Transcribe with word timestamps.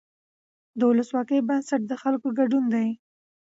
د 0.77 0.81
ولسواکۍ 0.89 1.39
بنسټ 1.47 1.81
د 1.87 1.93
خلکو 2.01 2.27
ګډون 2.39 2.63
دی 2.73 2.87